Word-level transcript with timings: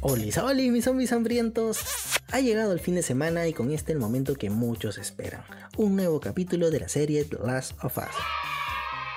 Hola, 0.00 0.22
hola 0.44 0.62
mis 0.70 0.84
zombies 0.84 1.12
hambrientos. 1.12 1.80
Ha 2.30 2.38
llegado 2.38 2.72
el 2.72 2.78
fin 2.78 2.94
de 2.94 3.02
semana 3.02 3.48
y 3.48 3.52
con 3.52 3.72
este 3.72 3.90
el 3.90 3.98
momento 3.98 4.36
que 4.36 4.48
muchos 4.48 4.96
esperan. 4.96 5.42
Un 5.76 5.96
nuevo 5.96 6.20
capítulo 6.20 6.70
de 6.70 6.78
la 6.78 6.88
serie 6.88 7.24
The 7.24 7.38
Last 7.44 7.72
of 7.82 7.98
Us. 7.98 8.04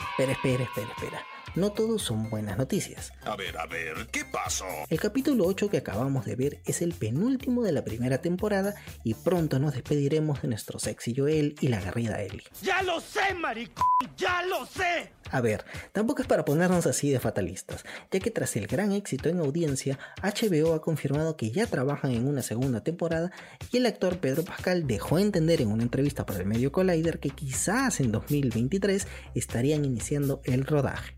Espera, 0.10 0.32
espera, 0.32 0.64
espera, 0.64 0.90
espera. 0.98 1.31
No 1.54 1.74
todos 1.74 2.02
son 2.02 2.30
buenas 2.30 2.58
noticias. 2.58 3.12
A 3.26 3.36
ver, 3.36 3.58
a 3.58 3.66
ver, 3.66 4.08
¿qué 4.10 4.24
pasó? 4.24 4.66
El 4.90 5.02
capítulo 5.02 5.46
8 5.46 5.70
que 5.70 5.78
acabamos 5.78 6.24
de 6.26 6.38
ver 6.38 6.60
es 6.66 6.82
el 6.82 6.94
penúltimo 6.94 7.62
de 7.64 7.74
la 7.74 7.84
primera 7.84 8.20
temporada 8.20 8.74
y 9.04 9.16
pronto 9.16 9.60
nos 9.60 9.74
despediremos 9.74 10.42
de 10.42 10.48
nuestro 10.48 10.80
sexy 10.80 11.14
Joel 11.14 11.56
y 11.60 11.68
la 11.68 11.82
guerrida 11.82 12.22
Ellie. 12.22 12.44
¡Ya 12.62 12.82
lo 12.84 13.02
sé, 13.02 13.34
maricón! 13.34 13.86
¡Ya 14.16 14.44
lo 14.44 14.66
sé! 14.66 15.12
A 15.30 15.40
ver, 15.40 15.64
tampoco 15.94 16.22
es 16.22 16.28
para 16.28 16.44
ponernos 16.44 16.86
así 16.88 17.10
de 17.10 17.20
fatalistas, 17.20 17.86
ya 18.12 18.20
que 18.20 18.32
tras 18.32 18.56
el 18.58 18.68
gran 18.68 18.92
éxito 18.92 19.30
en 19.30 19.40
audiencia, 19.40 19.98
HBO 20.22 20.74
ha 20.74 20.82
confirmado 20.82 21.38
que 21.38 21.52
ya 21.52 21.68
trabajan 21.68 22.12
en 22.12 22.28
una 22.28 22.42
segunda 22.42 22.84
temporada 22.84 23.32
y 23.72 23.78
el 23.78 23.86
actor 23.86 24.20
Pedro 24.20 24.44
Pascal 24.44 24.88
dejó 24.88 25.20
entender 25.20 25.62
en 25.62 25.72
una 25.72 25.84
entrevista 25.84 26.26
para 26.26 26.40
el 26.40 26.48
medio 26.48 26.74
Collider 26.74 27.20
que 27.20 27.30
quizás 27.30 28.02
en 28.02 28.12
2023 28.12 29.08
estarían 29.34 29.86
iniciando 29.86 30.42
el 30.44 30.66
rodaje. 30.66 31.16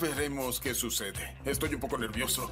Veremos 0.00 0.58
qué 0.60 0.74
sucede. 0.74 1.36
Estoy 1.44 1.74
un 1.74 1.80
poco 1.80 1.98
nervioso. 1.98 2.50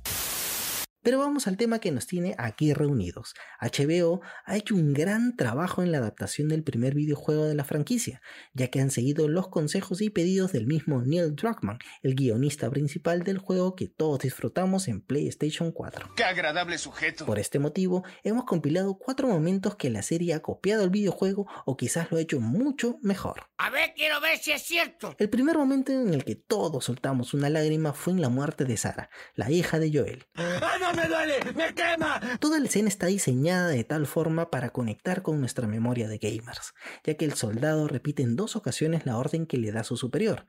Pero 1.03 1.19
vamos 1.19 1.47
al 1.47 1.57
tema 1.57 1.79
que 1.79 1.93
nos 1.93 2.07
tiene 2.07 2.35
aquí 2.37 2.75
reunidos. 2.75 3.35
HBO 3.61 4.21
ha 4.45 4.57
hecho 4.57 4.75
un 4.75 4.93
gran 4.93 5.35
trabajo 5.35 5.83
en 5.83 5.93
la 5.93 5.99
adaptación 5.99 6.49
del 6.49 6.63
primer 6.63 6.95
videojuego 6.95 7.47
de 7.47 7.55
la 7.55 7.65
franquicia, 7.65 8.21
ya 8.53 8.69
que 8.69 8.81
han 8.81 8.91
seguido 8.91 9.27
los 9.27 9.49
consejos 9.49 10.03
y 10.03 10.11
pedidos 10.11 10.53
del 10.53 10.67
mismo 10.67 11.01
Neil 11.01 11.35
Druckmann, 11.35 11.79
el 12.03 12.15
guionista 12.15 12.71
principal 12.71 13.23
del 13.23 13.39
juego 13.39 13.75
que 13.77 13.89
todos 13.89 14.21
disfrutamos 14.21 14.89
en 14.89 15.01
PlayStation 15.01 15.73
4. 15.73 16.11
¡Qué 16.17 16.25
agradable 16.25 16.77
sujeto! 16.77 17.25
Por 17.25 17.39
este 17.39 17.59
motivo, 17.59 18.05
hemos 18.23 18.45
compilado 18.45 18.98
cuatro 18.98 19.27
momentos 19.29 19.77
que 19.77 19.89
la 19.89 20.03
serie 20.03 20.35
ha 20.35 20.41
copiado 20.41 20.85
el 20.85 20.91
videojuego 20.91 21.47
o 21.64 21.77
quizás 21.79 22.11
lo 22.11 22.19
ha 22.19 22.20
hecho 22.20 22.41
mucho 22.41 22.98
mejor. 23.01 23.48
A 23.57 23.70
ver, 23.70 23.95
quiero 23.95 24.20
ver 24.20 24.39
si 24.39 24.53
es 24.53 24.62
cierto. 24.62 25.14
El 25.19 25.31
primer 25.31 25.57
momento 25.57 25.92
en 25.92 26.12
el 26.12 26.25
que 26.25 26.35
todos 26.35 26.85
soltamos 26.85 27.33
una 27.33 27.48
lágrima 27.48 27.95
fue 27.95 28.12
en 28.12 28.20
la 28.20 28.29
muerte 28.29 28.64
de 28.64 28.77
Sara, 28.77 29.09
la 29.35 29.51
hija 29.51 29.79
de 29.79 29.91
Joel. 29.92 30.27
¡Ah, 30.35 30.77
no 30.81 30.89
me 30.92 31.06
duele! 31.06 31.34
¡Me 31.55 31.74
quema! 31.74 32.20
Toda 32.38 32.58
la 32.58 32.66
escena 32.66 32.88
está 32.88 33.06
diseñada 33.06 33.69
de 33.69 33.84
tal 33.84 34.06
forma 34.06 34.50
para 34.50 34.70
conectar 34.70 35.22
con 35.22 35.41
nuestra 35.41 35.66
memoria 35.66 36.08
de 36.08 36.19
gamers, 36.19 36.74
ya 37.05 37.14
que 37.14 37.24
el 37.24 37.34
soldado 37.34 37.88
repite 37.88 38.22
en 38.22 38.36
dos 38.36 38.56
ocasiones 38.56 39.06
la 39.06 39.18
orden 39.18 39.46
que 39.46 39.58
le 39.58 39.72
da 39.72 39.84
su 39.84 39.96
superior. 39.96 40.46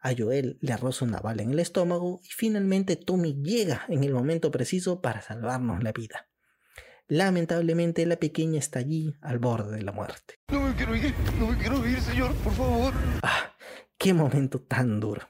A 0.00 0.12
Joel 0.16 0.58
le 0.60 0.72
arroza 0.72 1.04
una 1.04 1.20
bala 1.20 1.42
en 1.42 1.50
el 1.50 1.58
estómago 1.58 2.20
y 2.22 2.28
finalmente 2.28 2.96
Tommy 2.96 3.34
llega 3.42 3.84
en 3.88 4.04
el 4.04 4.12
momento 4.12 4.50
preciso 4.50 5.00
para 5.00 5.22
salvarnos 5.22 5.82
la 5.82 5.92
vida. 5.92 6.28
Lamentablemente 7.08 8.04
la 8.06 8.16
pequeña 8.16 8.58
está 8.58 8.80
allí 8.80 9.14
al 9.22 9.38
borde 9.38 9.76
de 9.76 9.82
la 9.82 9.92
muerte. 9.92 10.34
No 10.52 10.60
me 10.60 10.74
quiero 10.74 10.94
ir, 10.94 11.14
no 11.40 11.48
me 11.48 11.58
quiero 11.58 11.86
ir, 11.86 12.00
señor, 12.00 12.34
por 12.36 12.52
favor. 12.52 12.92
Ah, 13.22 13.56
qué 13.96 14.12
momento 14.12 14.60
tan 14.60 15.00
duro. 15.00 15.26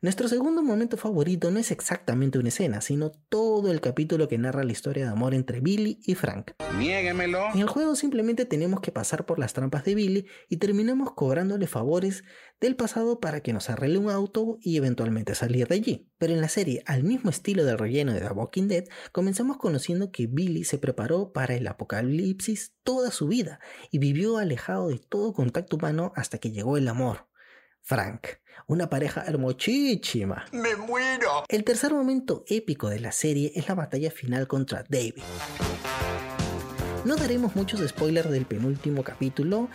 Nuestro 0.00 0.28
segundo 0.28 0.62
momento 0.62 0.96
favorito 0.96 1.50
no 1.50 1.58
es 1.58 1.70
exactamente 1.70 2.38
una 2.38 2.48
escena, 2.48 2.80
sino 2.80 3.10
todo 3.10 3.72
el 3.72 3.80
capítulo 3.80 4.28
que 4.28 4.38
narra 4.38 4.62
la 4.62 4.72
historia 4.72 5.04
de 5.04 5.10
amor 5.10 5.34
entre 5.34 5.60
Billy 5.60 5.98
y 6.04 6.14
Frank. 6.14 6.52
Niéguemelo. 6.78 7.46
En 7.54 7.60
el 7.60 7.68
juego 7.68 7.96
simplemente 7.96 8.44
tenemos 8.44 8.80
que 8.80 8.92
pasar 8.92 9.26
por 9.26 9.38
las 9.38 9.54
trampas 9.54 9.84
de 9.84 9.94
Billy 9.94 10.26
y 10.48 10.58
terminamos 10.58 11.12
cobrándole 11.12 11.66
favores 11.66 12.24
del 12.60 12.76
pasado 12.76 13.20
para 13.20 13.40
que 13.40 13.52
nos 13.52 13.70
arregle 13.70 13.98
un 13.98 14.10
auto 14.10 14.58
y 14.60 14.76
eventualmente 14.76 15.34
salir 15.34 15.66
de 15.66 15.74
allí. 15.74 16.10
Pero 16.18 16.32
en 16.32 16.40
la 16.40 16.48
serie, 16.48 16.82
al 16.86 17.02
mismo 17.02 17.30
estilo 17.30 17.64
del 17.64 17.78
relleno 17.78 18.12
de 18.12 18.20
The 18.20 18.28
Walking 18.28 18.68
Dead, 18.68 18.84
comenzamos 19.12 19.56
conociendo 19.56 20.10
que 20.10 20.26
Billy 20.26 20.64
se 20.64 20.78
preparó 20.78 21.32
para 21.32 21.54
el 21.54 21.66
apocalipsis 21.66 22.74
toda 22.82 23.10
su 23.10 23.28
vida 23.28 23.60
y 23.90 23.98
vivió 23.98 24.38
alejado 24.38 24.88
de 24.88 24.98
todo 24.98 25.32
contacto 25.32 25.76
humano 25.76 26.12
hasta 26.14 26.38
que 26.38 26.50
llegó 26.50 26.76
el 26.76 26.88
amor. 26.88 27.26
Frank, 27.88 28.26
una 28.66 28.90
pareja 28.90 29.22
hermosísima. 29.28 30.44
¡Me 30.50 30.74
muero! 30.74 31.44
El 31.48 31.62
tercer 31.62 31.92
momento 31.92 32.42
épico 32.48 32.88
de 32.88 32.98
la 32.98 33.12
serie 33.12 33.52
es 33.54 33.68
la 33.68 33.76
batalla 33.76 34.10
final 34.10 34.48
contra 34.48 34.84
David. 34.88 35.22
No 37.04 37.14
daremos 37.14 37.54
muchos 37.54 37.88
spoilers 37.88 38.28
del 38.28 38.44
penúltimo 38.44 39.04
capítulo 39.04 39.68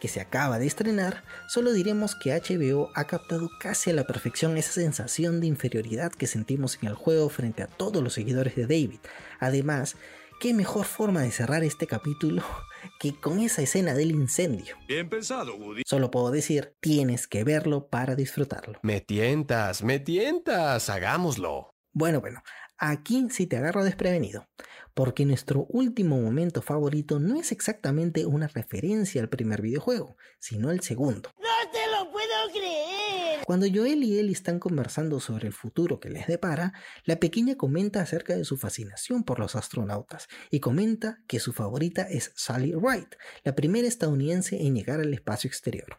que 0.00 0.08
se 0.08 0.22
acaba 0.22 0.58
de 0.58 0.66
estrenar, 0.66 1.24
solo 1.46 1.74
diremos 1.74 2.14
que 2.14 2.32
HBO 2.32 2.88
ha 2.94 3.04
captado 3.04 3.50
casi 3.60 3.90
a 3.90 3.92
la 3.92 4.04
perfección 4.04 4.56
esa 4.56 4.72
sensación 4.72 5.38
de 5.42 5.48
inferioridad 5.48 6.10
que 6.10 6.26
sentimos 6.26 6.78
en 6.80 6.88
el 6.88 6.94
juego 6.94 7.28
frente 7.28 7.62
a 7.62 7.66
todos 7.66 8.02
los 8.02 8.14
seguidores 8.14 8.56
de 8.56 8.62
David. 8.62 9.00
Además, 9.40 9.96
qué 10.38 10.54
mejor 10.54 10.86
forma 10.86 11.22
de 11.22 11.30
cerrar 11.30 11.64
este 11.64 11.86
capítulo 11.86 12.42
que 13.00 13.14
con 13.14 13.40
esa 13.40 13.62
escena 13.62 13.94
del 13.94 14.12
incendio. 14.12 14.76
Bien 14.86 15.08
pensado, 15.08 15.56
Woody. 15.56 15.82
Solo 15.86 16.10
puedo 16.10 16.30
decir, 16.30 16.74
tienes 16.80 17.26
que 17.26 17.44
verlo 17.44 17.88
para 17.88 18.14
disfrutarlo. 18.14 18.78
Me 18.82 19.00
tientas, 19.00 19.82
me 19.82 19.98
tientas, 19.98 20.88
hagámoslo. 20.90 21.74
Bueno, 21.92 22.20
bueno, 22.20 22.42
aquí 22.76 23.26
sí 23.30 23.46
te 23.46 23.56
agarro 23.56 23.82
desprevenido, 23.82 24.46
porque 24.94 25.24
nuestro 25.24 25.66
último 25.70 26.20
momento 26.20 26.62
favorito 26.62 27.18
no 27.18 27.40
es 27.40 27.50
exactamente 27.50 28.26
una 28.26 28.46
referencia 28.46 29.20
al 29.20 29.28
primer 29.28 29.62
videojuego, 29.62 30.16
sino 30.38 30.70
el 30.70 30.80
segundo. 30.80 31.30
¡No 31.38 31.70
te 31.72 31.86
lo 31.90 32.10
puedo 32.12 32.52
creer! 32.52 33.17
Cuando 33.48 33.66
Joel 33.66 34.04
y 34.04 34.18
Ellie 34.18 34.32
están 34.32 34.58
conversando 34.58 35.20
sobre 35.20 35.46
el 35.46 35.54
futuro 35.54 36.00
que 36.00 36.10
les 36.10 36.26
depara, 36.26 36.74
la 37.04 37.18
pequeña 37.18 37.56
comenta 37.56 38.02
acerca 38.02 38.36
de 38.36 38.44
su 38.44 38.58
fascinación 38.58 39.24
por 39.24 39.38
los 39.38 39.56
astronautas 39.56 40.28
y 40.50 40.60
comenta 40.60 41.22
que 41.26 41.40
su 41.40 41.54
favorita 41.54 42.02
es 42.02 42.30
Sally 42.36 42.74
Wright, 42.74 43.14
la 43.44 43.54
primera 43.54 43.88
estadounidense 43.88 44.60
en 44.60 44.74
llegar 44.74 45.00
al 45.00 45.14
espacio 45.14 45.48
exterior. 45.48 45.98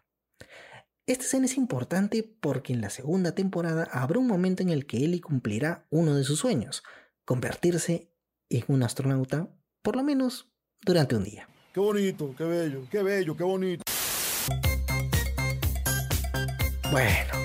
Esta 1.06 1.24
escena 1.24 1.46
es 1.46 1.56
importante 1.56 2.22
porque 2.22 2.72
en 2.72 2.80
la 2.80 2.88
segunda 2.88 3.34
temporada 3.34 3.82
habrá 3.90 4.20
un 4.20 4.28
momento 4.28 4.62
en 4.62 4.68
el 4.68 4.86
que 4.86 4.98
Ellie 4.98 5.20
cumplirá 5.20 5.88
uno 5.90 6.14
de 6.14 6.22
sus 6.22 6.38
sueños, 6.38 6.84
convertirse 7.24 8.12
en 8.48 8.62
un 8.68 8.84
astronauta, 8.84 9.52
por 9.82 9.96
lo 9.96 10.04
menos 10.04 10.52
durante 10.82 11.16
un 11.16 11.24
día. 11.24 11.48
Qué 11.74 11.80
bonito, 11.80 12.32
qué 12.38 12.44
bello, 12.44 12.86
qué 12.88 13.02
bello, 13.02 13.36
qué 13.36 13.42
bonito. 13.42 13.82
Bueno, 16.90 17.39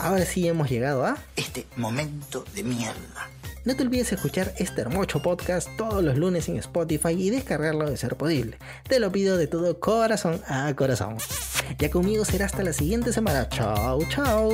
ahora 0.00 0.24
sí 0.24 0.46
hemos 0.46 0.70
llegado 0.70 1.04
a... 1.04 1.18
Este 1.36 1.66
momento 1.76 2.44
de 2.54 2.62
mierda. 2.62 3.30
No 3.64 3.76
te 3.76 3.82
olvides 3.82 4.12
escuchar 4.12 4.54
este 4.56 4.80
hermoso 4.80 5.20
podcast 5.20 5.68
todos 5.76 6.02
los 6.02 6.16
lunes 6.16 6.48
en 6.48 6.56
Spotify 6.56 7.10
y 7.10 7.28
descargarlo 7.28 7.88
de 7.90 7.96
ser 7.98 8.16
posible. 8.16 8.58
Te 8.88 8.98
lo 9.00 9.12
pido 9.12 9.36
de 9.36 9.46
todo 9.46 9.78
corazón 9.78 10.40
a 10.48 10.74
corazón. 10.74 11.18
Ya 11.78 11.90
conmigo 11.90 12.24
será 12.24 12.46
hasta 12.46 12.62
la 12.62 12.72
siguiente 12.72 13.12
semana. 13.12 13.48
Chao, 13.50 14.00
chao. 14.08 14.50